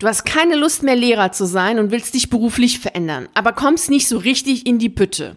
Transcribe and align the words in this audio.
Du 0.00 0.08
hast 0.08 0.24
keine 0.24 0.56
Lust 0.56 0.82
mehr 0.82 0.96
Lehrer 0.96 1.30
zu 1.30 1.46
sein 1.46 1.78
und 1.78 1.92
willst 1.92 2.14
dich 2.14 2.28
beruflich 2.28 2.80
verändern, 2.80 3.28
aber 3.34 3.52
kommst 3.52 3.90
nicht 3.90 4.08
so 4.08 4.18
richtig 4.18 4.66
in 4.66 4.80
die 4.80 4.88
Bütte. 4.88 5.36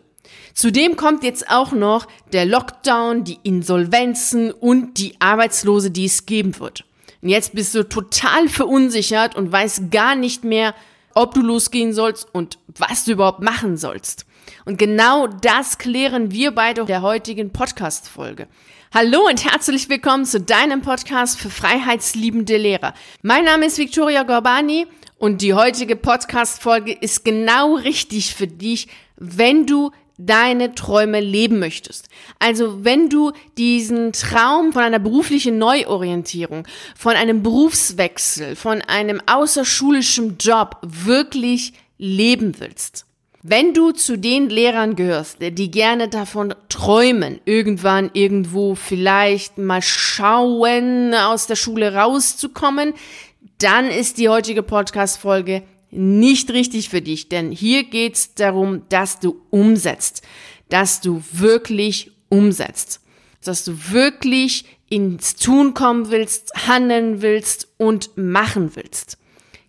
Zudem 0.53 0.95
kommt 0.95 1.23
jetzt 1.23 1.51
auch 1.51 1.71
noch 1.71 2.07
der 2.33 2.45
Lockdown, 2.45 3.23
die 3.23 3.37
Insolvenzen 3.43 4.51
und 4.51 4.97
die 4.97 5.13
Arbeitslose, 5.19 5.91
die 5.91 6.05
es 6.05 6.25
geben 6.25 6.59
wird. 6.59 6.85
Und 7.21 7.29
jetzt 7.29 7.53
bist 7.53 7.75
du 7.75 7.87
total 7.87 8.49
verunsichert 8.49 9.35
und 9.35 9.51
weißt 9.51 9.91
gar 9.91 10.15
nicht 10.15 10.43
mehr, 10.43 10.73
ob 11.13 11.35
du 11.35 11.41
losgehen 11.41 11.93
sollst 11.93 12.27
und 12.33 12.57
was 12.65 13.05
du 13.05 13.11
überhaupt 13.11 13.41
machen 13.41 13.77
sollst. 13.77 14.25
Und 14.65 14.79
genau 14.79 15.27
das 15.27 15.77
klären 15.77 16.31
wir 16.31 16.51
beide 16.51 16.85
der 16.85 17.03
heutigen 17.03 17.51
Podcast-Folge. 17.51 18.47
Hallo 18.99 19.27
und 19.27 19.45
herzlich 19.45 19.89
willkommen 19.89 20.25
zu 20.25 20.41
deinem 20.41 20.81
Podcast 20.81 21.39
für 21.39 21.51
freiheitsliebende 21.51 22.57
Lehrer. 22.57 22.95
Mein 23.21 23.45
Name 23.45 23.67
ist 23.67 23.77
Victoria 23.77 24.23
Gorbani 24.23 24.87
und 25.19 25.43
die 25.43 25.53
heutige 25.53 25.95
Podcast-Folge 25.95 26.93
ist 26.93 27.23
genau 27.23 27.75
richtig 27.75 28.33
für 28.33 28.47
dich, 28.47 28.87
wenn 29.15 29.67
du 29.67 29.91
deine 30.17 30.73
Träume 30.73 31.19
leben 31.19 31.59
möchtest. 31.59 32.09
Also 32.39 32.83
wenn 32.83 33.07
du 33.07 33.33
diesen 33.59 34.13
Traum 34.13 34.73
von 34.73 34.81
einer 34.81 34.97
beruflichen 34.97 35.59
Neuorientierung, 35.59 36.67
von 36.95 37.15
einem 37.15 37.43
Berufswechsel, 37.43 38.55
von 38.55 38.81
einem 38.81 39.21
außerschulischen 39.27 40.39
Job 40.39 40.77
wirklich 40.81 41.73
leben 41.99 42.59
willst. 42.59 43.06
Wenn 43.49 43.73
du 43.73 43.91
zu 43.91 44.17
den 44.17 44.49
Lehrern 44.49 44.97
gehörst, 44.97 45.37
die 45.39 45.71
gerne 45.71 46.09
davon 46.09 46.53
träumen, 46.67 47.39
irgendwann 47.45 48.11
irgendwo 48.11 48.75
vielleicht 48.75 49.57
mal 49.57 49.81
schauen, 49.81 51.13
aus 51.13 51.47
der 51.47 51.55
Schule 51.55 51.95
rauszukommen, 51.95 52.93
dann 53.59 53.87
ist 53.87 54.17
die 54.17 54.27
heutige 54.27 54.63
Podcast-Folge 54.63 55.63
nicht 55.91 56.51
richtig 56.51 56.89
für 56.89 57.01
dich, 57.01 57.29
denn 57.29 57.53
hier 57.53 57.85
geht's 57.85 58.33
darum, 58.33 58.81
dass 58.89 59.21
du 59.21 59.39
umsetzt, 59.49 60.23
dass 60.67 60.99
du 60.99 61.23
wirklich 61.31 62.11
umsetzt, 62.27 62.99
dass 63.45 63.63
du 63.63 63.77
wirklich 63.91 64.65
ins 64.89 65.37
Tun 65.37 65.73
kommen 65.73 66.11
willst, 66.11 66.51
handeln 66.67 67.21
willst 67.21 67.69
und 67.77 68.09
machen 68.17 68.75
willst. 68.75 69.17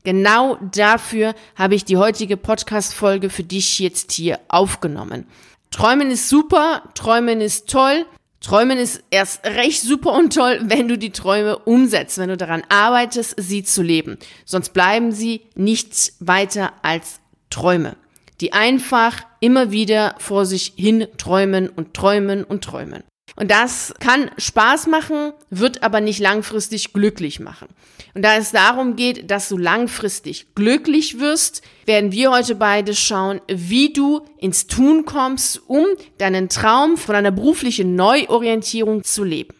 Genau 0.08 0.56
dafür 0.72 1.34
habe 1.54 1.74
ich 1.74 1.84
die 1.84 1.98
heutige 1.98 2.38
Podcast-Folge 2.38 3.28
für 3.28 3.42
dich 3.42 3.78
jetzt 3.78 4.12
hier 4.12 4.40
aufgenommen. 4.48 5.26
Träumen 5.70 6.10
ist 6.10 6.30
super, 6.30 6.82
Träumen 6.94 7.42
ist 7.42 7.68
toll, 7.68 8.06
Träumen 8.40 8.78
ist 8.78 9.04
erst 9.10 9.44
recht 9.44 9.82
super 9.82 10.14
und 10.14 10.32
toll, 10.32 10.60
wenn 10.62 10.88
du 10.88 10.96
die 10.96 11.10
Träume 11.10 11.58
umsetzt, 11.58 12.16
wenn 12.16 12.30
du 12.30 12.38
daran 12.38 12.62
arbeitest, 12.70 13.34
sie 13.36 13.64
zu 13.64 13.82
leben. 13.82 14.16
Sonst 14.46 14.70
bleiben 14.72 15.12
sie 15.12 15.42
nichts 15.56 16.16
weiter 16.20 16.72
als 16.80 17.20
Träume, 17.50 17.94
die 18.40 18.54
einfach 18.54 19.26
immer 19.40 19.72
wieder 19.72 20.14
vor 20.16 20.46
sich 20.46 20.72
hin 20.74 21.06
träumen 21.18 21.68
und 21.68 21.92
träumen 21.92 22.44
und 22.44 22.64
träumen. 22.64 23.02
Und 23.38 23.52
das 23.52 23.94
kann 24.00 24.32
Spaß 24.36 24.88
machen, 24.88 25.32
wird 25.48 25.84
aber 25.84 26.00
nicht 26.00 26.18
langfristig 26.18 26.92
glücklich 26.92 27.38
machen. 27.38 27.68
Und 28.14 28.22
da 28.22 28.36
es 28.36 28.50
darum 28.50 28.96
geht, 28.96 29.30
dass 29.30 29.48
du 29.48 29.56
langfristig 29.56 30.56
glücklich 30.56 31.20
wirst, 31.20 31.62
werden 31.86 32.10
wir 32.10 32.32
heute 32.32 32.56
beide 32.56 32.96
schauen, 32.96 33.40
wie 33.46 33.92
du 33.92 34.22
ins 34.38 34.66
Tun 34.66 35.04
kommst, 35.04 35.62
um 35.68 35.86
deinen 36.18 36.48
Traum 36.48 36.96
von 36.96 37.14
einer 37.14 37.30
beruflichen 37.30 37.94
Neuorientierung 37.94 39.04
zu 39.04 39.22
leben. 39.22 39.54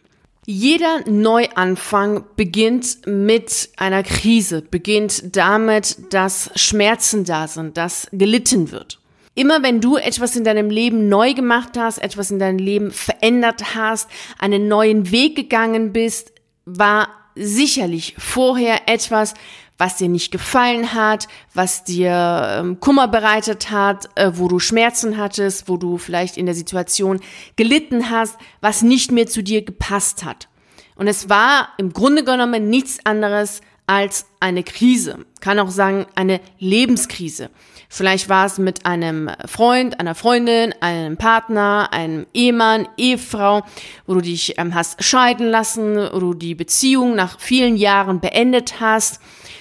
Jeder 0.44 1.08
Neuanfang 1.08 2.24
beginnt 2.34 3.06
mit 3.06 3.68
einer 3.76 4.02
Krise, 4.02 4.60
beginnt 4.62 5.36
damit, 5.36 5.98
dass 6.10 6.50
Schmerzen 6.56 7.24
da 7.24 7.46
sind, 7.46 7.76
dass 7.76 8.08
gelitten 8.10 8.72
wird. 8.72 8.97
Immer 9.38 9.62
wenn 9.62 9.80
du 9.80 9.96
etwas 9.96 10.34
in 10.34 10.42
deinem 10.42 10.68
Leben 10.68 11.08
neu 11.08 11.32
gemacht 11.32 11.78
hast, 11.78 11.98
etwas 11.98 12.32
in 12.32 12.40
deinem 12.40 12.58
Leben 12.58 12.90
verändert 12.90 13.76
hast, 13.76 14.10
einen 14.36 14.66
neuen 14.66 15.12
Weg 15.12 15.36
gegangen 15.36 15.92
bist, 15.92 16.32
war 16.64 17.10
sicherlich 17.36 18.16
vorher 18.18 18.88
etwas, 18.88 19.34
was 19.76 19.94
dir 19.94 20.08
nicht 20.08 20.32
gefallen 20.32 20.92
hat, 20.92 21.28
was 21.54 21.84
dir 21.84 22.48
ähm, 22.50 22.80
Kummer 22.80 23.06
bereitet 23.06 23.70
hat, 23.70 24.08
äh, 24.16 24.32
wo 24.34 24.48
du 24.48 24.58
Schmerzen 24.58 25.18
hattest, 25.18 25.68
wo 25.68 25.76
du 25.76 25.98
vielleicht 25.98 26.36
in 26.36 26.46
der 26.46 26.56
Situation 26.56 27.20
gelitten 27.54 28.10
hast, 28.10 28.36
was 28.60 28.82
nicht 28.82 29.12
mehr 29.12 29.28
zu 29.28 29.44
dir 29.44 29.64
gepasst 29.64 30.24
hat. 30.24 30.48
Und 30.96 31.06
es 31.06 31.28
war 31.28 31.68
im 31.78 31.92
Grunde 31.92 32.24
genommen 32.24 32.68
nichts 32.70 32.98
anderes 33.04 33.60
als 33.88 34.26
eine 34.38 34.62
Krise. 34.62 35.24
Kann 35.40 35.58
auch 35.58 35.70
sagen, 35.70 36.06
eine 36.14 36.40
Lebenskrise. 36.58 37.50
Vielleicht 37.88 38.28
war 38.28 38.44
es 38.44 38.58
mit 38.58 38.84
einem 38.84 39.30
Freund, 39.46 39.98
einer 39.98 40.14
Freundin, 40.14 40.74
einem 40.80 41.16
Partner, 41.16 41.88
einem 41.90 42.26
Ehemann, 42.34 42.86
Ehefrau, 42.98 43.62
wo 44.06 44.14
du 44.14 44.20
dich 44.20 44.58
ähm, 44.58 44.74
hast 44.74 45.02
scheiden 45.02 45.48
lassen, 45.48 45.96
wo 45.96 46.18
du 46.20 46.34
die 46.34 46.54
Beziehung 46.54 47.14
nach 47.14 47.40
vielen 47.40 47.76
Jahren 47.76 48.20
beendet 48.20 48.78
hast, 48.78 49.20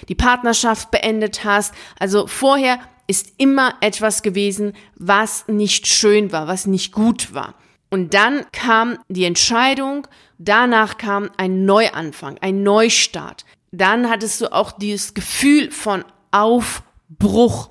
die 0.09 0.16
Partnerschaft 0.16 0.91
beendet 0.91 1.45
hast. 1.45 1.73
Also 1.97 2.27
vorher 2.27 2.79
ist 3.07 3.33
immer 3.37 3.75
etwas 3.79 4.23
gewesen, 4.23 4.73
was 4.95 5.47
nicht 5.47 5.87
schön 5.87 6.33
war, 6.33 6.47
was 6.47 6.67
nicht 6.67 6.91
gut 6.91 7.33
war. 7.33 7.55
Und 7.89 8.13
dann 8.13 8.45
kam 8.51 8.97
die 9.07 9.23
Entscheidung, 9.23 10.05
danach 10.37 10.97
kam 10.97 11.29
ein 11.37 11.63
Neuanfang, 11.63 12.37
ein 12.41 12.63
Neustart. 12.63 13.45
Dann 13.77 14.09
hattest 14.09 14.41
du 14.41 14.51
auch 14.51 14.71
dieses 14.71 15.13
Gefühl 15.13 15.71
von 15.71 16.03
Aufbruch. 16.31 17.69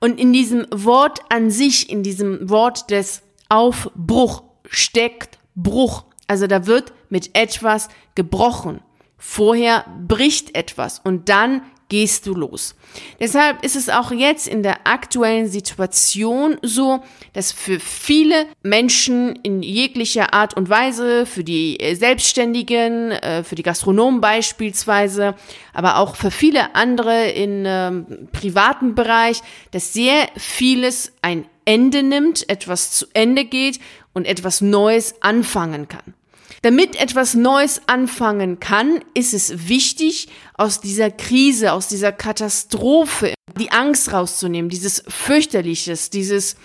Und 0.00 0.20
in 0.20 0.32
diesem 0.32 0.66
Wort 0.72 1.20
an 1.30 1.50
sich, 1.50 1.88
in 1.88 2.02
diesem 2.02 2.50
Wort 2.50 2.90
des 2.90 3.22
Aufbruch 3.48 4.42
steckt 4.68 5.38
Bruch. 5.54 6.04
Also 6.26 6.46
da 6.46 6.66
wird 6.66 6.92
mit 7.08 7.36
etwas 7.36 7.88
gebrochen. 8.14 8.80
Vorher 9.16 9.86
bricht 10.06 10.54
etwas 10.56 10.98
und 10.98 11.28
dann 11.28 11.62
gehst 11.88 12.26
du 12.26 12.34
los. 12.34 12.74
Deshalb 13.20 13.64
ist 13.64 13.76
es 13.76 13.88
auch 13.88 14.10
jetzt 14.10 14.48
in 14.48 14.62
der 14.62 14.86
aktuellen 14.86 15.46
Situation 15.48 16.56
so, 16.62 17.02
dass 17.32 17.52
für 17.52 17.78
viele 17.78 18.46
Menschen 18.62 19.36
in 19.42 19.62
jeglicher 19.62 20.34
Art 20.34 20.56
und 20.56 20.68
Weise, 20.68 21.26
für 21.26 21.44
die 21.44 21.78
Selbstständigen, 21.94 23.12
äh, 23.12 23.44
für 23.44 23.54
die 23.54 23.62
Gastronomen 23.62 24.20
beispielsweise, 24.20 25.34
aber 25.72 25.98
auch 25.98 26.16
für 26.16 26.30
viele 26.30 26.74
andere 26.74 27.30
in 27.30 27.64
ähm, 27.66 28.28
privaten 28.32 28.94
Bereich, 28.94 29.40
dass 29.70 29.92
sehr 29.92 30.28
vieles 30.36 31.12
ein 31.22 31.46
Ende 31.64 32.02
nimmt, 32.02 32.48
etwas 32.48 32.92
zu 32.92 33.06
Ende 33.12 33.44
geht 33.44 33.80
und 34.12 34.26
etwas 34.26 34.60
Neues 34.60 35.20
anfangen 35.20 35.88
kann. 35.88 36.15
Damit 36.62 37.00
etwas 37.00 37.34
Neues 37.34 37.82
anfangen 37.86 38.60
kann, 38.60 39.00
ist 39.14 39.34
es 39.34 39.68
wichtig, 39.68 40.28
aus 40.54 40.80
dieser 40.80 41.10
Krise, 41.10 41.72
aus 41.72 41.88
dieser 41.88 42.12
Katastrophe 42.12 43.34
die 43.58 43.70
Angst 43.72 44.12
rauszunehmen, 44.12 44.68
dieses 44.68 45.04
fürchterliches, 45.08 46.10
dieses, 46.10 46.56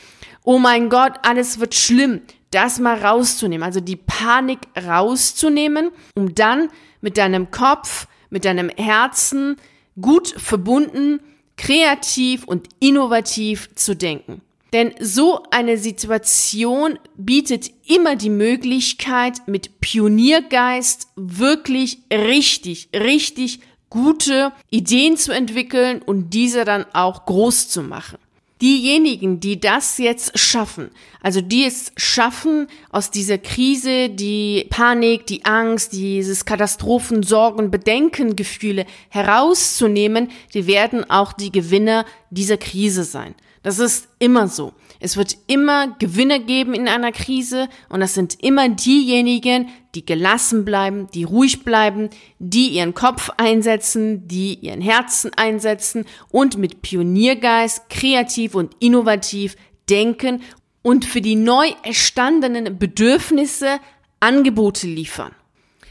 oh 0.44 0.60
mein 0.60 0.90
Gott, 0.90 1.14
alles 1.24 1.60
wird 1.60 1.76
schlimm, 1.76 2.22
das 2.52 2.80
mal 2.80 2.98
rauszunehmen, 3.00 3.64
also 3.64 3.80
die 3.80 3.96
Panik 3.96 4.60
rauszunehmen, 4.86 5.92
um 6.16 6.36
dann 6.36 6.70
mit 7.02 7.18
deinem 7.18 7.52
Kopf, 7.52 8.08
mit 8.30 8.46
deinem 8.46 8.70
Herzen 8.70 9.58
gut 10.00 10.28
verbunden, 10.38 11.20
kreativ 11.58 12.46
und 12.46 12.68
innovativ 12.80 13.70
zu 13.76 13.96
denken. 13.96 14.42
Denn 14.74 14.94
so 15.02 15.44
eine 15.52 15.78
Situation 15.78 16.98
bietet 17.18 17.72
immer 17.86 18.16
die 18.16 18.30
Möglichkeit, 18.30 19.48
mit 19.48 19.82
Pioniergeist 19.82 21.08
wirklich 21.16 22.00
richtig, 22.12 22.90
richtig 22.94 23.60
gute 23.90 24.54
Ideen 24.70 25.18
zu 25.18 25.34
entwickeln 25.34 26.02
und 26.02 26.34
diese 26.34 26.64
dann 26.64 26.86
auch 26.94 27.26
groß 27.26 27.68
zu 27.68 27.84
machen. 27.84 28.18
Diejenigen, 28.62 29.40
die 29.40 29.60
das 29.60 29.98
jetzt 29.98 30.38
schaffen, 30.38 30.92
also 31.22 31.42
die 31.42 31.66
es 31.66 31.92
schaffen, 31.98 32.68
aus 32.92 33.10
dieser 33.10 33.40
Krise 33.40 34.08
die 34.10 34.68
Panik, 34.70 35.26
die 35.26 35.44
Angst, 35.46 35.94
dieses 35.94 36.46
Katastrophen, 36.46 37.24
Sorgen, 37.24 37.72
Bedenkengefühle 37.72 38.86
herauszunehmen, 39.10 40.30
die 40.54 40.68
werden 40.68 41.10
auch 41.10 41.34
die 41.34 41.52
Gewinner 41.52 42.06
dieser 42.30 42.58
Krise 42.58 43.04
sein. 43.04 43.34
Das 43.64 43.80
ist 43.80 44.08
immer 44.18 44.48
so. 44.48 44.74
Es 45.00 45.18
wird 45.18 45.38
immer 45.48 45.96
Gewinner 45.98 46.40
geben 46.40 46.74
in 46.74 46.88
einer 46.88 47.12
Krise 47.12 47.70
und 47.90 48.02
das 48.02 48.14
sind 48.14 48.38
immer 48.44 48.70
diejenigen, 48.70 49.70
die 49.96 50.06
gelassen 50.06 50.64
bleiben, 50.64 51.08
die 51.14 51.24
ruhig 51.24 51.64
bleiben, 51.64 52.10
die 52.40 52.70
ihren 52.70 52.94
Kopf 52.94 53.30
einsetzen, 53.38 54.28
die 54.28 54.56
ihren 54.56 54.82
Herzen 54.82 55.32
einsetzen 55.36 56.06
und 56.30 56.58
mit 56.58 56.82
Pioniergeist 56.82 57.90
kreativ 57.90 58.56
und 58.56 58.76
innovativ 58.80 59.56
denken 59.90 60.42
und 60.84 61.06
für 61.06 61.22
die 61.22 61.36
neu 61.36 61.72
erstandenen 61.84 62.78
Bedürfnisse 62.78 63.80
Angebote 64.20 64.88
liefern. 64.88 65.34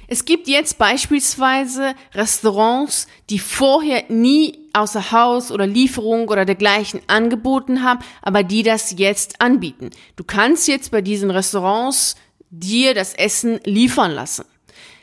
Es 0.06 0.24
gibt 0.24 0.48
jetzt 0.48 0.78
beispielsweise 0.78 1.94
Restaurants, 2.14 3.06
die 3.28 3.38
vorher 3.38 4.04
nie 4.08 4.59
außer 4.72 5.12
Haus 5.12 5.50
oder 5.50 5.66
Lieferung 5.66 6.28
oder 6.28 6.44
dergleichen 6.44 7.00
angeboten 7.06 7.82
haben, 7.82 8.00
aber 8.22 8.42
die 8.42 8.62
das 8.62 8.94
jetzt 8.96 9.40
anbieten. 9.40 9.90
Du 10.16 10.24
kannst 10.24 10.68
jetzt 10.68 10.90
bei 10.90 11.00
diesen 11.00 11.30
Restaurants 11.30 12.16
dir 12.50 12.94
das 12.94 13.14
Essen 13.14 13.60
liefern 13.64 14.12
lassen. 14.12 14.44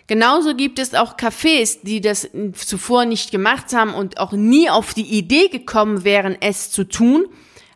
Genauso 0.08 0.56
gibt 0.56 0.80
es 0.80 0.94
auch 0.94 1.18
Cafés, 1.18 1.80
die 1.84 2.00
das 2.00 2.30
zuvor 2.54 3.06
nicht 3.06 3.32
gemacht 3.32 3.74
haben 3.74 3.94
und 3.94 4.20
auch 4.20 4.32
nie 4.32 4.70
auf 4.70 4.94
die 4.94 5.18
Idee 5.18 5.50
gekommen 5.50 6.06
wären, 6.06 6.38
es 6.40 6.72
zu 6.72 6.86
tun, 6.86 7.26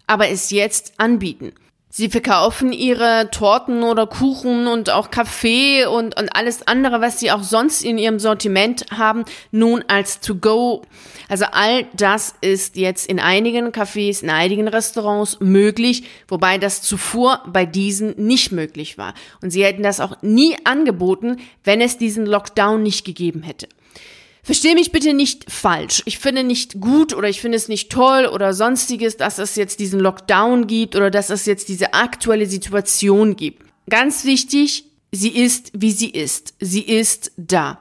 aber 0.08 0.30
es 0.30 0.50
jetzt 0.50 0.94
anbieten. 0.98 1.52
Sie 1.94 2.08
verkaufen 2.08 2.72
ihre 2.72 3.28
Torten 3.32 3.84
oder 3.84 4.08
Kuchen 4.08 4.68
und 4.68 4.90
auch 4.90 5.12
Kaffee 5.12 5.86
und, 5.86 6.18
und 6.18 6.34
alles 6.34 6.66
andere, 6.66 7.02
was 7.02 7.20
sie 7.20 7.32
auch 7.32 7.44
sonst 7.44 7.84
in 7.84 7.98
ihrem 7.98 8.18
Sortiment 8.18 8.86
haben, 8.92 9.26
nun 9.52 9.84
als 9.90 10.22
To-Go. 10.22 10.84
Also 11.28 11.46
all 11.52 11.86
das 11.92 12.34
ist 12.40 12.78
jetzt 12.78 13.10
in 13.10 13.20
einigen 13.20 13.74
Cafés, 13.74 14.24
in 14.24 14.30
einigen 14.30 14.70
Restaurants 14.70 15.42
möglich, 15.42 16.06
wobei 16.30 16.58
das 16.58 16.82
zuvor 16.82 17.44
bei 17.48 17.66
diesen 17.66 18.16
nicht 18.16 18.54
möglich 18.54 18.98
war. 18.98 19.14
Und 19.42 19.52
sie 19.52 19.66
hätten 19.66 19.84
das 19.84 20.00
auch 20.00 20.16
nie 20.22 20.56
angeboten, 20.64 21.42
wenn 21.66 21.82
es 21.82 21.98
diesen 21.98 22.26
Lockdown 22.26 22.82
nicht 22.82 23.04
gegeben 23.04 23.44
hätte. 23.44 23.68
Versteh 24.44 24.74
mich 24.74 24.92
bitte 24.92 25.14
nicht 25.14 25.52
falsch. 25.52 26.02
Ich 26.06 26.18
finde 26.18 26.44
nicht 26.44 26.82
gut 26.82 27.14
oder 27.14 27.30
ich 27.30 27.42
finde 27.42 27.58
es 27.58 27.68
nicht 27.68 27.92
toll 27.92 28.26
oder 28.26 28.54
sonstiges, 28.54 29.16
dass 29.16 29.38
es 29.38 29.56
jetzt 29.56 29.80
diesen 29.80 30.00
Lockdown 30.00 30.66
gibt 30.66 30.96
oder 30.96 31.12
dass 31.12 31.30
es 31.30 31.46
jetzt 31.46 31.70
diese 31.70 31.94
aktuelle 31.94 32.48
Situation 32.48 33.36
gibt. 33.36 33.64
Ganz 33.88 34.26
wichtig, 34.26 34.86
sie 35.12 35.30
ist, 35.30 35.72
wie 35.76 35.92
sie 35.92 36.10
ist. 36.10 36.56
Sie 36.60 36.82
ist 36.82 37.32
da. 37.38 37.80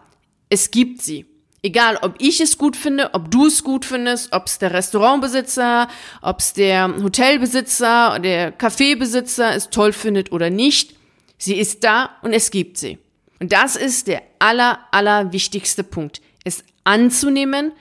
Es 0.50 0.70
gibt 0.70 1.00
sie. 1.00 1.24
Egal, 1.62 1.98
ob 2.02 2.16
ich 2.18 2.40
es 2.40 2.58
gut 2.58 2.76
finde, 2.76 3.14
ob 3.14 3.30
du 3.30 3.46
es 3.46 3.64
gut 3.64 3.84
findest, 3.86 4.32
ob 4.32 4.46
es 4.46 4.58
der 4.58 4.72
Restaurantbesitzer, 4.72 5.88
ob 6.20 6.40
es 6.40 6.52
der 6.52 6.94
Hotelbesitzer, 7.02 8.18
der 8.18 8.52
Kaffeebesitzer 8.52 9.54
es 9.54 9.70
toll 9.70 9.92
findet 9.92 10.32
oder 10.32 10.50
nicht. 10.50 10.94
Sie 11.38 11.54
ist 11.54 11.84
da 11.84 12.10
und 12.22 12.34
es 12.34 12.50
gibt 12.50 12.76
sie. 12.76 12.98
Und 13.40 13.52
das 13.52 13.76
ist 13.76 14.08
der 14.08 14.22
aller, 14.38 14.78
aller 14.90 15.32
wichtigste 15.32 15.84
Punkt 15.84 16.20
es 16.44 16.64
anzunehmen 16.84 17.72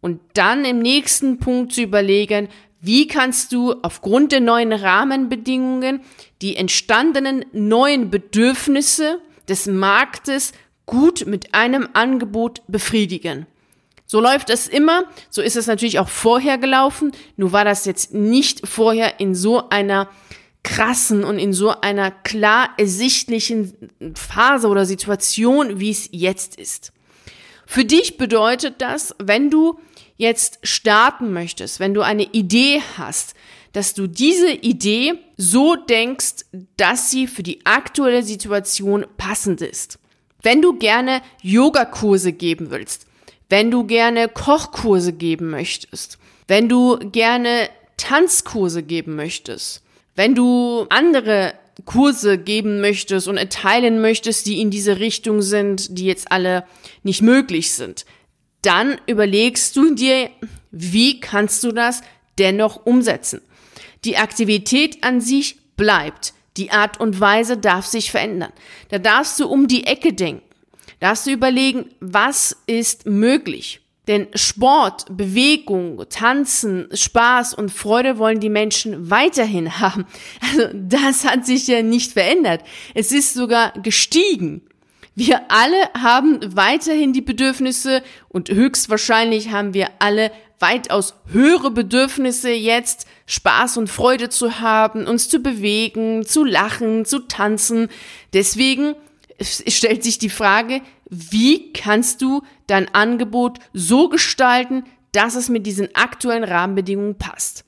und 0.00 0.20
dann 0.34 0.64
im 0.64 0.78
nächsten 0.78 1.38
Punkt 1.38 1.72
zu 1.72 1.82
überlegen, 1.82 2.48
wie 2.80 3.06
kannst 3.06 3.52
du 3.52 3.74
aufgrund 3.82 4.32
der 4.32 4.40
neuen 4.40 4.72
Rahmenbedingungen 4.72 6.00
die 6.42 6.56
entstandenen 6.56 7.44
neuen 7.52 8.10
Bedürfnisse 8.10 9.20
des 9.48 9.66
Marktes 9.66 10.52
gut 10.86 11.26
mit 11.26 11.54
einem 11.54 11.88
Angebot 11.92 12.62
befriedigen. 12.66 13.46
So 14.04 14.20
läuft 14.20 14.50
es 14.50 14.66
immer, 14.66 15.04
so 15.30 15.40
ist 15.40 15.56
es 15.56 15.66
natürlich 15.66 15.98
auch 15.98 16.08
vorher 16.08 16.58
gelaufen, 16.58 17.12
nur 17.36 17.52
war 17.52 17.64
das 17.64 17.86
jetzt 17.86 18.12
nicht 18.12 18.66
vorher 18.66 19.20
in 19.20 19.34
so 19.34 19.70
einer 19.70 20.10
krassen 20.64 21.24
und 21.24 21.38
in 21.38 21.52
so 21.52 21.80
einer 21.80 22.10
klar 22.10 22.70
ersichtlichen 22.76 23.90
Phase 24.14 24.68
oder 24.68 24.84
Situation, 24.84 25.80
wie 25.80 25.90
es 25.90 26.08
jetzt 26.12 26.56
ist. 26.60 26.92
Für 27.72 27.86
dich 27.86 28.18
bedeutet 28.18 28.82
das, 28.82 29.14
wenn 29.18 29.48
du 29.48 29.80
jetzt 30.18 30.58
starten 30.62 31.32
möchtest, 31.32 31.80
wenn 31.80 31.94
du 31.94 32.02
eine 32.02 32.24
Idee 32.24 32.82
hast, 32.98 33.32
dass 33.72 33.94
du 33.94 34.06
diese 34.06 34.50
Idee 34.50 35.14
so 35.38 35.74
denkst, 35.76 36.44
dass 36.76 37.10
sie 37.10 37.26
für 37.26 37.42
die 37.42 37.64
aktuelle 37.64 38.24
Situation 38.24 39.06
passend 39.16 39.62
ist. 39.62 39.98
Wenn 40.42 40.60
du 40.60 40.74
gerne 40.74 41.22
Yogakurse 41.40 42.34
geben 42.34 42.70
willst, 42.70 43.06
wenn 43.48 43.70
du 43.70 43.84
gerne 43.84 44.28
Kochkurse 44.28 45.14
geben 45.14 45.48
möchtest, 45.48 46.18
wenn 46.48 46.68
du 46.68 46.98
gerne 46.98 47.70
Tanzkurse 47.96 48.82
geben 48.82 49.16
möchtest, 49.16 49.82
wenn 50.14 50.34
du 50.34 50.84
andere 50.90 51.54
Kurse 51.84 52.38
geben 52.38 52.80
möchtest 52.80 53.28
und 53.28 53.36
erteilen 53.36 54.00
möchtest, 54.00 54.46
die 54.46 54.60
in 54.60 54.70
diese 54.70 54.98
Richtung 54.98 55.42
sind, 55.42 55.98
die 55.98 56.06
jetzt 56.06 56.30
alle 56.30 56.64
nicht 57.02 57.22
möglich 57.22 57.72
sind, 57.72 58.04
dann 58.62 59.00
überlegst 59.06 59.74
du 59.76 59.94
dir, 59.94 60.30
wie 60.70 61.20
kannst 61.20 61.64
du 61.64 61.72
das 61.72 62.02
dennoch 62.38 62.86
umsetzen. 62.86 63.40
Die 64.04 64.16
Aktivität 64.16 65.02
an 65.02 65.20
sich 65.20 65.56
bleibt. 65.76 66.34
Die 66.56 66.70
Art 66.70 67.00
und 67.00 67.18
Weise 67.18 67.56
darf 67.56 67.86
sich 67.86 68.10
verändern. 68.10 68.52
Da 68.90 68.98
darfst 68.98 69.40
du 69.40 69.48
um 69.48 69.68
die 69.68 69.86
Ecke 69.86 70.12
denken. 70.12 70.42
Darfst 71.00 71.26
du 71.26 71.30
überlegen, 71.30 71.86
was 72.00 72.56
ist 72.66 73.06
möglich? 73.06 73.80
Denn 74.08 74.26
Sport, 74.34 75.16
Bewegung, 75.16 76.04
Tanzen, 76.08 76.88
Spaß 76.92 77.54
und 77.54 77.70
Freude 77.70 78.18
wollen 78.18 78.40
die 78.40 78.48
Menschen 78.48 79.10
weiterhin 79.10 79.78
haben. 79.80 80.06
Also 80.40 80.68
das 80.74 81.24
hat 81.24 81.46
sich 81.46 81.66
ja 81.68 81.82
nicht 81.82 82.12
verändert. 82.12 82.62
Es 82.94 83.12
ist 83.12 83.34
sogar 83.34 83.72
gestiegen. 83.82 84.62
Wir 85.14 85.50
alle 85.50 85.76
haben 85.94 86.40
weiterhin 86.56 87.12
die 87.12 87.20
Bedürfnisse 87.20 88.02
und 88.28 88.48
höchstwahrscheinlich 88.48 89.50
haben 89.50 89.74
wir 89.74 89.90
alle 89.98 90.32
weitaus 90.58 91.14
höhere 91.26 91.70
Bedürfnisse 91.70 92.50
jetzt, 92.50 93.06
Spaß 93.26 93.76
und 93.76 93.88
Freude 93.88 94.30
zu 94.30 94.60
haben, 94.60 95.06
uns 95.06 95.28
zu 95.28 95.40
bewegen, 95.40 96.24
zu 96.24 96.44
lachen, 96.44 97.04
zu 97.04 97.20
tanzen. 97.20 97.88
Deswegen 98.32 98.94
stellt 99.40 100.02
sich 100.02 100.18
die 100.18 100.30
Frage, 100.30 100.80
wie 101.14 101.74
kannst 101.74 102.22
du 102.22 102.42
dein 102.66 102.92
Angebot 102.94 103.58
so 103.74 104.08
gestalten, 104.08 104.84
dass 105.12 105.34
es 105.34 105.50
mit 105.50 105.66
diesen 105.66 105.94
aktuellen 105.94 106.42
Rahmenbedingungen 106.42 107.18
passt. 107.18 107.64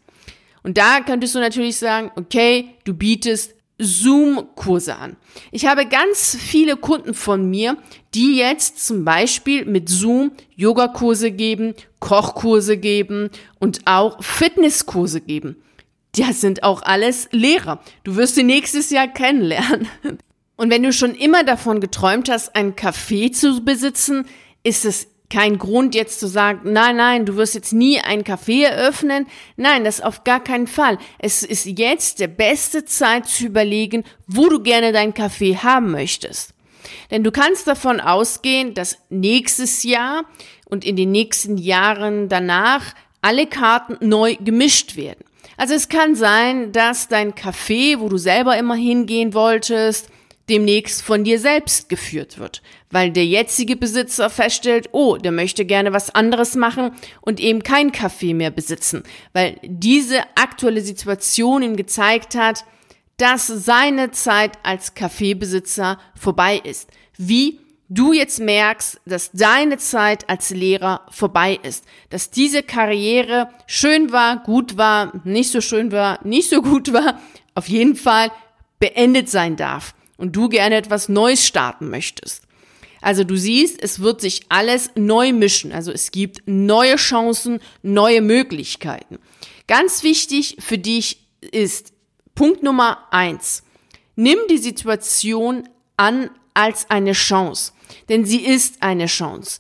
Und 0.63 0.79
da 0.79 1.01
könntest 1.01 1.35
du 1.35 1.41
natürlich 1.41 1.77
sagen, 1.77 2.11
okay, 2.17 2.71
du 2.85 2.95
bietest 2.95 3.55
Zoom-Kurse 3.79 4.97
an. 4.97 5.17
Ich 5.51 5.67
habe 5.67 5.85
ganz 5.87 6.35
viele 6.41 6.77
Kunden 6.77 7.13
von 7.13 7.51
mir, 7.51 7.77
die 8.15 8.37
jetzt 8.37 8.87
zum 8.87 9.05
Beispiel 9.05 9.67
mit 9.67 9.91
Zoom 9.91 10.33
Yogakurse 10.57 11.31
geben, 11.31 11.75
Kochkurse 12.01 12.79
geben 12.79 13.29
und 13.61 13.83
auch 13.85 14.25
Fitnesskurse 14.25 15.21
geben. 15.21 15.57
Das 16.17 16.41
sind 16.41 16.63
auch 16.63 16.81
alles 16.83 17.29
Lehrer. 17.33 17.83
Du 18.05 18.17
wirst 18.17 18.37
sie 18.37 18.45
nächstes 18.45 18.89
Jahr 18.89 19.09
kennenlernen. 19.09 19.89
Und 20.57 20.71
wenn 20.71 20.83
du 20.83 20.93
schon 20.93 21.15
immer 21.15 21.45
davon 21.45 21.81
geträumt 21.81 22.29
hast, 22.29 22.55
ein 22.55 22.75
Café 22.75 23.33
zu 23.33 23.65
besitzen, 23.65 24.27
ist 24.63 24.85
es 24.85 25.09
kein 25.31 25.59
Grund 25.59 25.95
jetzt 25.95 26.21
zu 26.21 26.29
sagen, 26.29 26.73
nein, 26.73 26.97
nein, 26.97 27.27
du 27.27 27.37
wirst 27.37 27.55
jetzt 27.55 27.73
nie 27.73 27.99
ein 27.99 28.23
Café 28.23 28.67
eröffnen. 28.67 29.27
Nein, 29.57 29.83
das 29.83 30.01
auf 30.01 30.23
gar 30.23 30.43
keinen 30.43 30.69
Fall. 30.69 30.99
Es 31.19 31.43
ist 31.43 31.67
jetzt 31.67 32.21
der 32.21 32.29
beste 32.29 32.85
Zeit 32.85 33.27
zu 33.27 33.47
überlegen, 33.47 34.05
wo 34.29 34.49
du 34.49 34.63
gerne 34.63 34.93
dein 34.93 35.13
Café 35.13 35.57
haben 35.57 35.91
möchtest. 35.91 36.55
Denn 37.11 37.25
du 37.25 37.33
kannst 37.33 37.67
davon 37.67 38.01
ausgehen, 38.01 38.75
dass 38.75 38.99
nächstes 39.09 39.83
Jahr 39.83 40.25
und 40.67 40.85
in 40.85 40.97
den 40.97 41.11
nächsten 41.11 41.57
Jahren 41.57 42.29
danach 42.29 42.95
alle 43.23 43.47
Karten 43.47 44.07
neu 44.07 44.37
gemischt 44.37 44.97
werden. 44.97 45.25
Also 45.57 45.75
es 45.75 45.89
kann 45.89 46.15
sein, 46.15 46.73
dass 46.73 47.09
dein 47.09 47.33
Café, 47.33 47.99
wo 47.99 48.09
du 48.09 48.19
selber 48.19 48.57
immer 48.59 48.75
hingehen 48.75 49.35
wolltest, 49.35 50.11
demnächst 50.49 51.03
von 51.03 51.25
dir 51.25 51.39
selbst 51.39 51.89
geführt 51.89 52.39
wird, 52.39 52.63
weil 52.91 53.11
der 53.11 53.27
jetzige 53.27 53.77
Besitzer 53.77 54.29
feststellt, 54.29 54.91
oh, 54.93 55.17
der 55.17 55.33
möchte 55.33 55.65
gerne 55.65 55.93
was 55.93 56.15
anderes 56.15 56.55
machen 56.55 56.93
und 57.23 57.41
eben 57.41 57.63
kein 57.63 57.93
Kaffee 57.93 58.35
mehr 58.35 58.51
besitzen, 58.51 59.05
weil 59.33 59.59
diese 59.63 60.21
aktuelle 60.37 60.83
Situation 60.83 61.63
ihm 61.63 61.77
gezeigt 61.77 62.35
hat, 62.35 62.65
dass 63.17 63.47
seine 63.47 64.11
Zeit 64.11 64.59
als 64.65 64.95
Kaffeebesitzer 64.95 65.99
vorbei 66.15 66.61
ist. 66.63 66.91
Wie 67.17 67.61
du 67.89 68.13
jetzt 68.13 68.41
merkst, 68.41 69.01
dass 69.07 69.31
deine 69.33 69.79
Zeit 69.79 70.29
als 70.29 70.51
Lehrer 70.51 71.07
vorbei 71.11 71.59
ist, 71.63 71.85
dass 72.11 72.31
diese 72.31 72.63
Karriere 72.63 73.49
schön 73.67 74.13
war, 74.13 74.43
gut 74.43 74.77
war, 74.77 75.23
nicht 75.25 75.51
so 75.51 75.61
schön 75.61 75.93
war, 75.93 76.19
nicht 76.27 76.51
so 76.51 76.61
gut 76.61 76.93
war, 76.93 77.21
auf 77.55 77.69
jeden 77.69 77.95
Fall 77.95 78.31
beendet 78.81 79.31
sein 79.31 79.57
darf 79.57 79.95
und 80.17 80.37
du 80.37 80.49
gerne 80.49 80.77
etwas 80.77 81.09
Neues 81.09 81.47
starten 81.47 81.91
möchtest. 81.91 82.45
Also 83.01 83.23
du 83.23 83.37
siehst, 83.37 83.83
es 83.83 84.01
wird 84.01 84.23
sich 84.23 84.47
alles 84.49 84.91
neu 84.95 85.33
mischen. 85.33 85.73
Also 85.73 85.93
es 85.93 86.11
gibt 86.11 86.43
neue 86.47 86.97
Chancen, 86.97 87.61
neue 87.83 88.23
Möglichkeiten. 88.23 89.19
Ganz 89.67 90.03
wichtig 90.03 90.57
für 90.61 90.79
dich 90.79 91.19
ist 91.41 91.93
Punkt 92.35 92.63
Nummer 92.63 93.07
eins. 93.11 93.63
Nimm 94.17 94.39
die 94.49 94.59
Situation 94.59 95.69
an 95.97 96.31
als 96.55 96.89
eine 96.89 97.13
Chance, 97.13 97.73
denn 98.09 98.25
sie 98.25 98.45
ist 98.45 98.83
eine 98.83 99.07
Chance. 99.07 99.59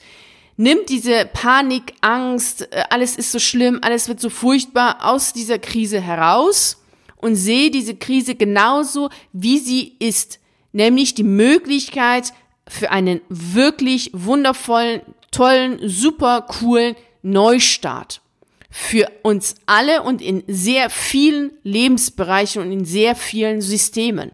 Nimm 0.56 0.78
diese 0.88 1.26
Panik, 1.26 1.94
Angst, 2.00 2.72
äh, 2.72 2.84
alles 2.88 3.16
ist 3.16 3.32
so 3.32 3.40
schlimm, 3.40 3.80
alles 3.82 4.08
wird 4.08 4.20
so 4.20 4.30
furchtbar 4.30 4.98
aus 5.04 5.32
dieser 5.32 5.58
Krise 5.58 6.00
heraus 6.00 6.82
und 7.16 7.34
sehe 7.34 7.70
diese 7.70 7.96
Krise 7.96 8.36
genauso, 8.36 9.10
wie 9.32 9.58
sie 9.58 9.96
ist 9.98 10.38
nämlich 10.74 11.14
die 11.14 11.24
Möglichkeit 11.24 12.34
für 12.68 12.90
einen 12.90 13.20
wirklich 13.28 14.10
wundervollen, 14.12 15.00
tollen, 15.30 15.78
super 15.88 16.42
coolen 16.42 16.94
Neustart. 17.22 18.20
für 18.76 19.08
uns 19.22 19.54
alle 19.66 20.02
und 20.02 20.20
in 20.20 20.42
sehr 20.48 20.90
vielen 20.90 21.52
Lebensbereichen 21.62 22.60
und 22.60 22.72
in 22.72 22.84
sehr 22.84 23.14
vielen 23.14 23.60
Systemen. 23.60 24.32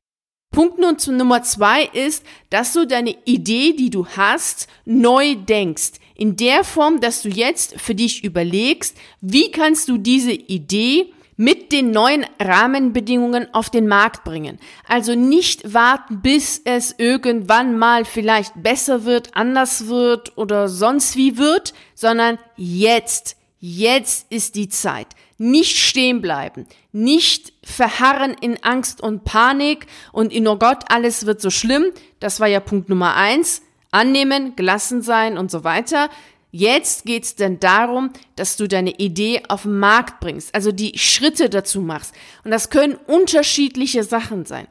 Punkt 0.50 0.78
Nummer 1.08 1.42
zwei 1.42 1.84
ist, 1.84 2.24
dass 2.48 2.72
du 2.72 2.86
deine 2.86 3.14
Idee, 3.26 3.74
die 3.74 3.90
du 3.90 4.06
hast, 4.06 4.66
neu 4.86 5.34
denkst. 5.34 5.92
In 6.14 6.36
der 6.36 6.64
Form, 6.64 7.02
dass 7.02 7.20
du 7.20 7.28
jetzt 7.28 7.78
für 7.78 7.94
dich 7.94 8.24
überlegst, 8.24 8.96
wie 9.20 9.50
kannst 9.50 9.90
du 9.90 9.98
diese 9.98 10.32
Idee 10.32 11.12
mit 11.40 11.72
den 11.72 11.90
neuen 11.90 12.26
Rahmenbedingungen 12.38 13.54
auf 13.54 13.70
den 13.70 13.88
Markt 13.88 14.24
bringen. 14.24 14.58
Also 14.86 15.14
nicht 15.14 15.72
warten, 15.72 16.20
bis 16.20 16.60
es 16.66 16.94
irgendwann 16.98 17.78
mal 17.78 18.04
vielleicht 18.04 18.62
besser 18.62 19.06
wird, 19.06 19.34
anders 19.34 19.86
wird 19.86 20.36
oder 20.36 20.68
sonst 20.68 21.16
wie 21.16 21.38
wird, 21.38 21.72
sondern 21.94 22.38
jetzt. 22.58 23.38
Jetzt 23.58 24.26
ist 24.30 24.54
die 24.54 24.68
Zeit. 24.68 25.06
Nicht 25.38 25.78
stehen 25.78 26.20
bleiben, 26.20 26.66
nicht 26.92 27.54
verharren 27.64 28.36
in 28.38 28.62
Angst 28.62 29.02
und 29.02 29.24
Panik 29.24 29.86
und 30.12 30.34
in 30.34 30.46
oh 30.46 30.56
Gott, 30.56 30.84
alles 30.90 31.24
wird 31.24 31.40
so 31.40 31.48
schlimm. 31.48 31.86
Das 32.18 32.40
war 32.40 32.48
ja 32.48 32.60
Punkt 32.60 32.90
Nummer 32.90 33.16
eins. 33.16 33.62
Annehmen, 33.92 34.56
gelassen 34.56 35.00
sein 35.00 35.38
und 35.38 35.50
so 35.50 35.64
weiter. 35.64 36.10
Jetzt 36.52 37.04
geht's 37.04 37.36
denn 37.36 37.60
darum, 37.60 38.10
dass 38.34 38.56
du 38.56 38.66
deine 38.66 38.98
Idee 38.98 39.42
auf 39.48 39.62
den 39.62 39.78
Markt 39.78 40.20
bringst, 40.20 40.54
also 40.54 40.72
die 40.72 40.98
Schritte 40.98 41.48
dazu 41.48 41.80
machst. 41.80 42.12
Und 42.44 42.50
das 42.50 42.70
können 42.70 42.96
unterschiedliche 43.06 44.02
Sachen 44.02 44.44
sein. 44.44 44.66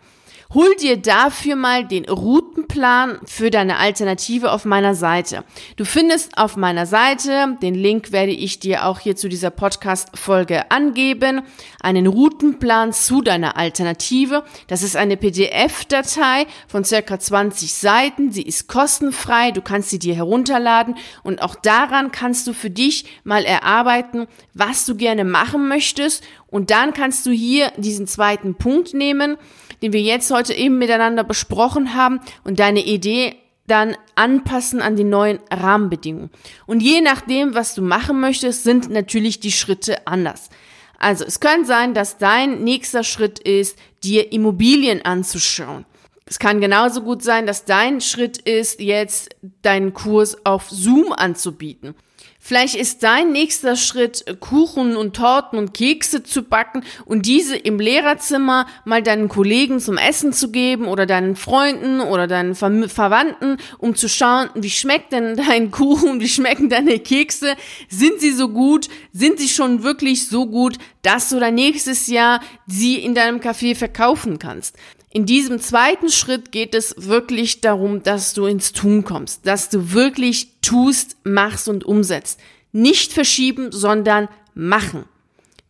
Hol 0.52 0.76
dir 0.82 0.98
dafür 0.98 1.56
mal 1.56 1.86
den 1.86 2.06
Routenplan 2.06 3.20
für 3.24 3.52
deine 3.52 3.78
Alternative 3.78 4.52
auf 4.52 4.66
meiner 4.66 4.96
Seite. 4.96 5.44
Du 5.76 5.86
findest 5.86 6.40
auf 6.40 6.58
meiner 6.58 6.88
Seite, 6.88 7.56
den 7.62 7.76
Link 7.76 8.12
werde 8.12 8.32
ich 8.32 8.60
dir 8.60 8.88
auch 8.88 8.98
hier 8.98 9.16
zu 9.16 9.30
dieser 9.30 9.52
Podcast-Folge 9.52 10.72
angeben, 10.72 11.44
einen 11.82 12.08
Routenplan 12.08 12.94
zu 12.94 13.22
deiner 13.22 13.58
Alternative. 13.58 14.44
Das 14.66 14.82
ist 14.82 14.96
eine 14.96 15.18
PDF-Datei 15.18 16.48
von 16.68 16.84
circa 16.84 17.20
20 17.20 17.72
Seiten. 17.72 18.32
Sie 18.32 18.42
ist 18.42 18.68
kostenfrei. 18.68 19.52
Du 19.52 19.62
kannst 19.62 19.92
sie 19.92 20.00
dir 20.00 20.16
herunterladen 20.16 20.96
und 21.22 21.44
auch 21.44 21.54
daran 21.54 22.12
kannst 22.12 22.48
du 22.48 22.54
für 22.54 22.72
dich 22.72 23.06
mal 23.24 23.46
erarbeiten, 23.46 24.26
was 24.56 24.88
du 24.88 24.96
gerne 24.96 25.26
machen 25.26 25.68
möchtest. 25.68 26.24
Und 26.48 26.72
dann 26.72 26.96
kannst 26.96 27.28
du 27.28 27.32
hier 27.32 27.72
diesen 27.78 28.08
zweiten 28.08 28.56
Punkt 28.56 28.96
nehmen 28.96 29.38
den 29.82 29.94
wir 29.94 30.02
jetzt 30.02 30.32
heute 30.32 30.54
eben 30.54 30.78
miteinander 30.78 31.24
besprochen 31.24 31.96
haben 31.96 32.20
und 32.44 32.60
deine 32.60 32.86
Idee 32.86 33.36
dann 33.68 33.96
anpassen 34.16 34.82
an 34.82 34.96
die 34.96 35.04
neuen 35.04 35.40
Rahmenbedingungen. 35.52 36.32
Und 36.66 36.82
je 36.82 37.02
nachdem, 37.02 37.54
was 37.54 37.76
du 37.76 37.82
machen 37.82 38.20
möchtest, 38.20 38.64
sind 38.64 38.90
natürlich 38.90 39.40
die 39.40 39.52
Schritte 39.52 40.08
anders. 40.08 40.50
Also 40.98 41.24
es 41.24 41.40
kann 41.40 41.66
sein, 41.66 41.94
dass 41.94 42.18
dein 42.18 42.64
nächster 42.64 43.04
Schritt 43.04 43.40
ist, 43.40 43.78
dir 44.04 44.32
Immobilien 44.34 45.06
anzuschauen. 45.06 45.86
Es 46.30 46.38
kann 46.38 46.62
genauso 46.62 47.02
gut 47.02 47.24
sein, 47.24 47.48
dass 47.48 47.66
dein 47.66 48.02
Schritt 48.02 48.38
ist, 48.38 48.80
jetzt 48.80 49.36
deinen 49.64 49.94
Kurs 49.96 50.46
auf 50.46 50.70
Zoom 50.70 51.12
anzubieten. 51.12 51.96
Vielleicht 52.42 52.76
ist 52.76 53.04
dein 53.04 53.32
nächster 53.32 53.76
Schritt, 53.76 54.24
Kuchen 54.40 54.96
und 54.96 55.16
Torten 55.16 55.60
und 55.60 55.74
Kekse 55.74 56.24
zu 56.24 56.44
backen 56.44 56.84
und 57.06 57.26
diese 57.26 57.56
im 57.56 57.80
Lehrerzimmer 57.80 58.66
mal 58.86 59.04
deinen 59.04 59.28
Kollegen 59.28 59.80
zum 59.80 59.98
Essen 59.98 60.32
zu 60.32 60.50
geben 60.50 60.88
oder 60.88 61.06
deinen 61.06 61.36
Freunden 61.36 62.00
oder 62.00 62.28
deinen 62.28 62.56
Ver 62.56 62.88
Verwandten, 62.88 63.58
um 63.78 63.96
zu 63.96 64.08
schauen, 64.08 64.50
wie 64.56 64.70
schmeckt 64.70 65.12
denn 65.12 65.36
dein 65.36 65.70
Kuchen, 65.72 66.22
wie 66.22 66.30
schmecken 66.30 66.70
deine 66.70 67.00
Kekse, 67.00 67.56
sind 67.90 68.20
sie 68.20 68.32
so 68.32 68.50
gut, 68.50 68.88
sind 69.12 69.40
sie 69.40 69.50
schon 69.50 69.84
wirklich 69.84 70.28
so 70.28 70.46
gut, 70.46 70.78
dass 71.02 71.30
du 71.30 71.40
dann 71.40 71.56
nächstes 71.56 72.08
Jahr 72.08 72.42
sie 72.68 72.96
in 72.96 73.16
deinem 73.16 73.40
Café 73.40 73.76
verkaufen 73.76 74.40
kannst. 74.40 74.76
In 75.12 75.26
diesem 75.26 75.60
zweiten 75.60 76.10
Schritt 76.10 76.52
geht 76.52 76.76
es 76.76 76.94
wirklich 76.98 77.62
darum, 77.62 78.04
dass 78.04 78.34
du 78.34 78.46
ins 78.46 78.74
Tun 78.74 79.04
kommst, 79.04 79.48
dass 79.48 79.70
du 79.70 79.92
wirklich 79.92 80.50
tust, 80.62 81.18
machst 81.24 81.68
und 81.68 81.84
umsetzt. 81.84 82.40
Nicht 82.72 83.12
verschieben, 83.12 83.72
sondern 83.72 84.30
machen. 84.54 85.06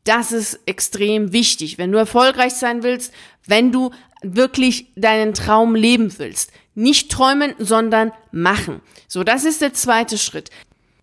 Das 0.04 0.34
ist 0.34 0.60
extrem 0.66 1.32
wichtig, 1.32 1.78
wenn 1.78 1.92
du 1.92 1.98
erfolgreich 1.98 2.54
sein 2.54 2.84
willst, 2.84 3.14
wenn 3.46 3.72
du 3.72 3.92
wirklich 4.22 4.88
deinen 4.96 5.34
Traum 5.34 5.76
leben 5.76 6.14
willst. 6.18 6.52
Nicht 6.76 7.10
träumen, 7.10 7.54
sondern 7.60 8.12
machen. 8.32 8.82
So, 9.08 9.24
das 9.24 9.46
ist 9.46 9.62
der 9.62 9.74
zweite 9.74 10.18
Schritt. 10.18 10.50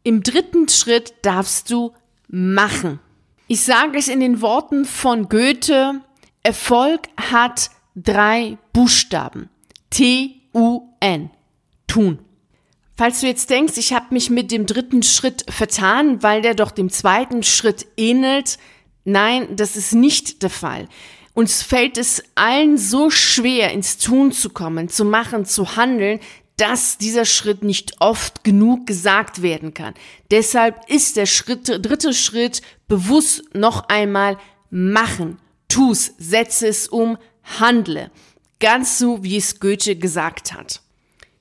Im 0.02 0.23
dritten 0.23 0.69
Schritt 0.69 1.14
darfst 1.23 1.71
du 1.71 1.95
machen. 2.28 3.00
Ich 3.49 3.62
sage 3.62 3.99
es 3.99 4.09
in 4.09 4.21
den 4.21 4.40
Worten 4.43 4.85
von 4.85 5.28
Goethe, 5.28 6.00
Erfolg 6.43 7.09
hat 7.16 7.71
drei 7.97 8.59
Buchstaben. 8.73 9.49
T-U-N. 9.91 11.31
Tun. 11.87 12.19
Falls 12.97 13.21
du 13.21 13.26
jetzt 13.26 13.50
denkst, 13.50 13.76
ich 13.76 13.93
habe 13.93 14.07
mich 14.11 14.31
mit 14.31 14.50
dem 14.50 14.67
dritten 14.67 15.03
Schritt 15.03 15.45
vertan, 15.49 16.23
weil 16.23 16.43
der 16.43 16.55
doch 16.55 16.71
dem 16.71 16.91
zweiten 16.91 17.43
Schritt 17.43 17.87
ähnelt, 17.97 18.59
nein, 19.05 19.57
das 19.57 19.76
ist 19.76 19.95
nicht 19.95 20.43
der 20.43 20.50
Fall. 20.50 20.88
Uns 21.35 21.62
fällt 21.62 21.99
es 21.99 22.23
allen 22.35 22.79
so 22.79 23.11
schwer, 23.11 23.73
ins 23.73 23.99
Tun 23.99 24.33
zu 24.33 24.49
kommen, 24.50 24.88
zu 24.88 25.05
machen, 25.05 25.45
zu 25.45 25.76
handeln, 25.76 26.21
dass 26.57 26.97
dieser 26.97 27.26
Schritt 27.26 27.62
nicht 27.62 28.00
oft 28.00 28.43
genug 28.45 28.87
gesagt 28.87 29.43
werden 29.43 29.75
kann. 29.75 29.93
Deshalb 30.31 30.88
ist 30.88 31.17
der 31.17 31.26
Schritt, 31.26 31.69
dritte 31.69 32.15
Schritt 32.15 32.62
bewusst 32.88 33.55
noch 33.55 33.91
einmal 33.91 34.38
machen. 34.71 35.38
Tu's, 35.69 36.15
setze 36.17 36.69
es 36.69 36.88
um, 36.88 37.19
handle, 37.59 38.11
ganz 38.61 38.99
so 38.99 39.23
wie 39.25 39.37
es 39.37 39.61
Goethe 39.61 39.97
gesagt 39.97 40.53
hat. 40.53 40.81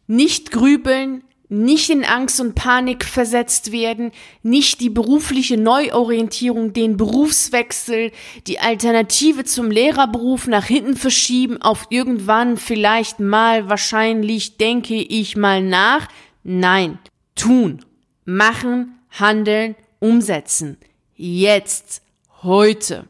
Nicht 0.07 0.51
grübeln, 0.51 1.23
nicht 1.49 1.89
in 1.89 2.03
Angst 2.03 2.41
und 2.41 2.55
Panik 2.55 3.05
versetzt 3.05 3.71
werden, 3.71 4.11
nicht 4.41 4.81
die 4.81 4.89
berufliche 4.89 5.57
Neuorientierung, 5.57 6.73
den 6.73 6.97
Berufswechsel, 6.97 8.11
die 8.47 8.59
Alternative 8.59 9.43
zum 9.43 9.69
Lehrerberuf 9.69 10.47
nach 10.47 10.65
hinten 10.65 10.95
verschieben, 10.95 11.61
auf 11.61 11.87
irgendwann 11.89 12.57
vielleicht 12.57 13.19
mal, 13.19 13.69
wahrscheinlich 13.69 14.57
denke 14.57 14.95
ich 14.95 15.37
mal 15.37 15.61
nach. 15.61 16.07
Nein, 16.43 16.99
tun, 17.35 17.85
machen, 18.25 18.99
handeln, 19.11 19.75
umsetzen. 19.99 20.77
Jetzt, 21.15 22.01
heute. 22.43 23.07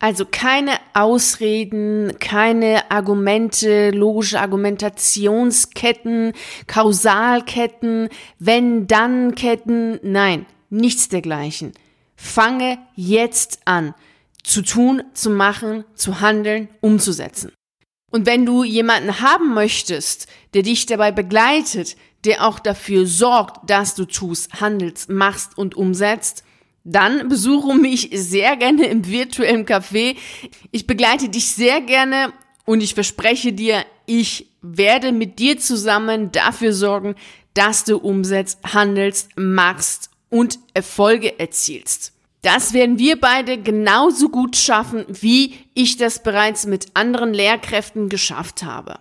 Also 0.00 0.24
keine 0.30 0.78
Ausreden, 0.94 2.18
keine 2.20 2.88
Argumente, 2.90 3.90
logische 3.90 4.40
Argumentationsketten, 4.40 6.34
Kausalketten, 6.68 8.08
wenn-dann-Ketten. 8.38 9.98
Nein, 10.02 10.46
nichts 10.70 11.08
dergleichen. 11.08 11.72
Fange 12.14 12.78
jetzt 12.94 13.60
an, 13.64 13.92
zu 14.44 14.62
tun, 14.62 15.02
zu 15.14 15.30
machen, 15.30 15.84
zu 15.94 16.20
handeln, 16.20 16.68
umzusetzen. 16.80 17.50
Und 18.10 18.24
wenn 18.24 18.46
du 18.46 18.62
jemanden 18.64 19.20
haben 19.20 19.52
möchtest, 19.52 20.28
der 20.54 20.62
dich 20.62 20.86
dabei 20.86 21.10
begleitet, 21.12 21.96
der 22.24 22.46
auch 22.46 22.58
dafür 22.58 23.06
sorgt, 23.06 23.68
dass 23.68 23.94
du 23.94 24.04
tust, 24.04 24.60
handelst, 24.60 25.10
machst 25.10 25.58
und 25.58 25.74
umsetzt, 25.74 26.44
dann 26.88 27.28
besuche 27.28 27.74
mich 27.74 28.10
sehr 28.12 28.56
gerne 28.56 28.86
im 28.86 29.06
virtuellen 29.06 29.66
Café. 29.66 30.16
Ich 30.70 30.86
begleite 30.86 31.28
dich 31.28 31.50
sehr 31.50 31.80
gerne 31.80 32.32
und 32.64 32.82
ich 32.82 32.94
verspreche 32.94 33.52
dir, 33.52 33.84
ich 34.06 34.46
werde 34.62 35.12
mit 35.12 35.38
dir 35.38 35.58
zusammen 35.58 36.32
dafür 36.32 36.72
sorgen, 36.72 37.14
dass 37.54 37.84
du 37.84 37.98
umsetzt, 37.98 38.58
handelst, 38.72 39.30
machst 39.36 40.10
und 40.30 40.58
Erfolge 40.74 41.38
erzielst. 41.38 42.12
Das 42.42 42.72
werden 42.72 42.98
wir 42.98 43.20
beide 43.20 43.58
genauso 43.58 44.28
gut 44.28 44.56
schaffen, 44.56 45.04
wie 45.08 45.54
ich 45.74 45.96
das 45.96 46.22
bereits 46.22 46.66
mit 46.66 46.86
anderen 46.94 47.34
Lehrkräften 47.34 48.08
geschafft 48.08 48.62
habe. 48.62 48.98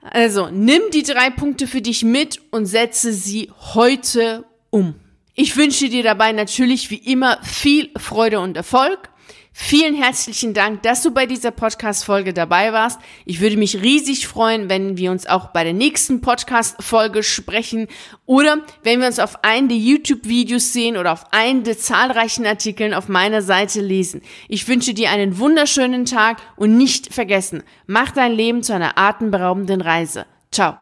Also 0.00 0.48
nimm 0.50 0.82
die 0.92 1.02
drei 1.02 1.30
Punkte 1.30 1.66
für 1.66 1.82
dich 1.82 2.04
mit 2.04 2.40
und 2.50 2.66
setze 2.66 3.12
sie 3.12 3.50
heute 3.74 4.44
um. 4.70 4.94
Ich 5.40 5.56
wünsche 5.56 5.88
dir 5.88 6.02
dabei 6.02 6.32
natürlich 6.32 6.90
wie 6.90 6.96
immer 6.96 7.38
viel 7.44 7.90
Freude 7.96 8.40
und 8.40 8.56
Erfolg. 8.56 9.08
Vielen 9.52 9.94
herzlichen 9.94 10.52
Dank, 10.52 10.82
dass 10.82 11.04
du 11.04 11.12
bei 11.12 11.26
dieser 11.26 11.52
Podcast-Folge 11.52 12.32
dabei 12.34 12.72
warst. 12.72 12.98
Ich 13.24 13.40
würde 13.40 13.56
mich 13.56 13.80
riesig 13.80 14.26
freuen, 14.26 14.68
wenn 14.68 14.96
wir 14.96 15.12
uns 15.12 15.28
auch 15.28 15.50
bei 15.50 15.62
der 15.62 15.74
nächsten 15.74 16.20
Podcast-Folge 16.22 17.22
sprechen 17.22 17.86
oder 18.26 18.64
wenn 18.82 18.98
wir 18.98 19.06
uns 19.06 19.20
auf 19.20 19.44
einen 19.44 19.68
der 19.68 19.78
YouTube-Videos 19.78 20.72
sehen 20.72 20.96
oder 20.96 21.12
auf 21.12 21.32
einen 21.32 21.62
der 21.62 21.78
zahlreichen 21.78 22.44
Artikeln 22.44 22.92
auf 22.92 23.06
meiner 23.06 23.40
Seite 23.40 23.80
lesen. 23.80 24.22
Ich 24.48 24.66
wünsche 24.66 24.92
dir 24.92 25.10
einen 25.10 25.38
wunderschönen 25.38 26.04
Tag 26.04 26.38
und 26.56 26.76
nicht 26.76 27.14
vergessen, 27.14 27.62
mach 27.86 28.10
dein 28.10 28.32
Leben 28.32 28.64
zu 28.64 28.74
einer 28.74 28.98
atemberaubenden 28.98 29.82
Reise. 29.82 30.26